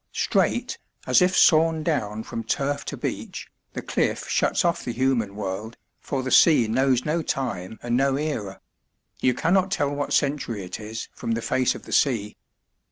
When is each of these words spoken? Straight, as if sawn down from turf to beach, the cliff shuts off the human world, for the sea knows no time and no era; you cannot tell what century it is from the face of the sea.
Straight, 0.13 0.79
as 1.05 1.21
if 1.21 1.37
sawn 1.37 1.83
down 1.83 2.23
from 2.23 2.43
turf 2.43 2.83
to 2.85 2.97
beach, 2.97 3.47
the 3.73 3.83
cliff 3.83 4.27
shuts 4.27 4.65
off 4.65 4.83
the 4.83 4.93
human 4.93 5.35
world, 5.35 5.77
for 5.99 6.23
the 6.23 6.31
sea 6.31 6.67
knows 6.67 7.05
no 7.05 7.21
time 7.21 7.77
and 7.83 7.95
no 7.95 8.15
era; 8.17 8.61
you 9.19 9.35
cannot 9.35 9.69
tell 9.69 9.91
what 9.91 10.11
century 10.11 10.63
it 10.65 10.79
is 10.79 11.07
from 11.13 11.33
the 11.33 11.39
face 11.43 11.75
of 11.75 11.83
the 11.83 11.91
sea. 11.93 12.35